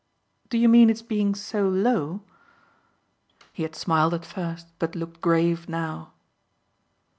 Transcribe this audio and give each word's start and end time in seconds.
"Do 0.49 0.57
you 0.57 0.67
mean 0.67 0.89
its 0.89 1.03
being 1.03 1.35
so 1.35 1.69
low?" 1.69 2.23
He 3.53 3.61
had 3.61 3.75
smiled 3.75 4.15
at 4.15 4.25
first 4.25 4.65
but 4.79 4.95
looked 4.95 5.21
grave 5.21 5.69
now. 5.69 6.11